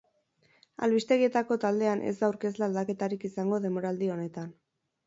[0.87, 4.55] Albistegietako taldean ez da aurkezle aldaketarik izango denboraldi honetan.